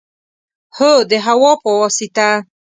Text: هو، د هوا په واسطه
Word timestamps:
هو، 0.77 0.91
د 1.09 1.11
هوا 1.25 1.51
په 1.61 1.69
واسطه 1.79 2.29